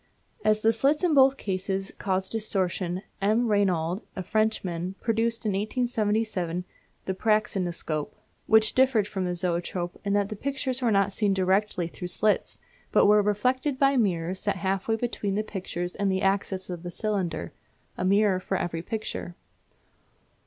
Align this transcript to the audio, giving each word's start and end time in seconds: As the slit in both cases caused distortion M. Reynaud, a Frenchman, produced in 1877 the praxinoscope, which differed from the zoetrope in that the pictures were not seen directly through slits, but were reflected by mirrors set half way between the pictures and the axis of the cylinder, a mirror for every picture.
As 0.43 0.61
the 0.61 0.73
slit 0.73 1.03
in 1.03 1.13
both 1.13 1.37
cases 1.37 1.93
caused 1.99 2.31
distortion 2.31 3.03
M. 3.21 3.47
Reynaud, 3.47 4.01
a 4.15 4.23
Frenchman, 4.23 4.95
produced 4.99 5.45
in 5.45 5.49
1877 5.51 6.65
the 7.05 7.13
praxinoscope, 7.13 8.15
which 8.47 8.73
differed 8.73 9.07
from 9.07 9.25
the 9.25 9.35
zoetrope 9.35 10.01
in 10.03 10.13
that 10.13 10.29
the 10.29 10.35
pictures 10.35 10.81
were 10.81 10.89
not 10.89 11.13
seen 11.13 11.35
directly 11.35 11.87
through 11.87 12.07
slits, 12.07 12.57
but 12.91 13.05
were 13.05 13.21
reflected 13.21 13.77
by 13.77 13.95
mirrors 13.95 14.39
set 14.39 14.55
half 14.55 14.87
way 14.87 14.95
between 14.95 15.35
the 15.35 15.43
pictures 15.43 15.93
and 15.95 16.11
the 16.11 16.23
axis 16.23 16.71
of 16.71 16.81
the 16.81 16.89
cylinder, 16.89 17.53
a 17.95 18.03
mirror 18.03 18.39
for 18.39 18.57
every 18.57 18.81
picture. 18.81 19.35